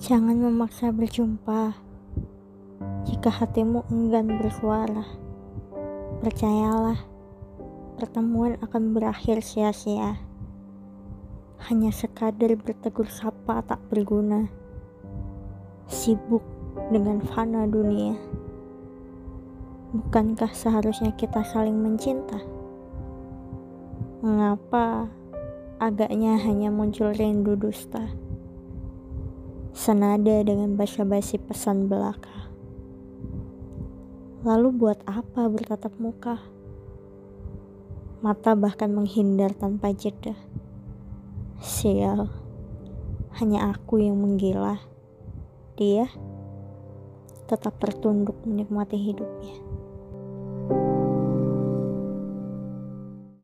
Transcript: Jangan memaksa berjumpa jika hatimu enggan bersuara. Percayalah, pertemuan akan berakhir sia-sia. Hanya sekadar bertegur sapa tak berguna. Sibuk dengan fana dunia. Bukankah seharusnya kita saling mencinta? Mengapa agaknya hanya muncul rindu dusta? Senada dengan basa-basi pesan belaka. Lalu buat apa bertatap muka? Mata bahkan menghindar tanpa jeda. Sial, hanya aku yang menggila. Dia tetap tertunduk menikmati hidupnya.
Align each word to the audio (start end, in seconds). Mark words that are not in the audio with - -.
Jangan 0.00 0.32
memaksa 0.32 0.96
berjumpa 0.96 1.76
jika 3.04 3.28
hatimu 3.28 3.84
enggan 3.92 4.32
bersuara. 4.32 5.04
Percayalah, 6.24 6.96
pertemuan 8.00 8.56
akan 8.64 8.96
berakhir 8.96 9.44
sia-sia. 9.44 10.16
Hanya 11.68 11.92
sekadar 11.92 12.56
bertegur 12.56 13.12
sapa 13.12 13.60
tak 13.60 13.76
berguna. 13.92 14.48
Sibuk 15.84 16.48
dengan 16.88 17.20
fana 17.20 17.68
dunia. 17.68 18.16
Bukankah 19.92 20.56
seharusnya 20.56 21.12
kita 21.12 21.44
saling 21.44 21.76
mencinta? 21.76 22.40
Mengapa 24.24 25.12
agaknya 25.76 26.40
hanya 26.40 26.72
muncul 26.72 27.12
rindu 27.12 27.52
dusta? 27.52 28.29
Senada 29.70 30.42
dengan 30.42 30.74
basa-basi 30.74 31.38
pesan 31.38 31.86
belaka. 31.86 32.50
Lalu 34.42 34.74
buat 34.74 34.98
apa 35.06 35.46
bertatap 35.46 35.94
muka? 36.02 36.42
Mata 38.18 38.58
bahkan 38.58 38.90
menghindar 38.90 39.54
tanpa 39.54 39.94
jeda. 39.94 40.34
Sial, 41.62 42.26
hanya 43.38 43.70
aku 43.70 44.02
yang 44.02 44.18
menggila. 44.18 44.82
Dia 45.78 46.10
tetap 47.46 47.78
tertunduk 47.78 48.42
menikmati 48.42 48.98
hidupnya. 48.98 49.69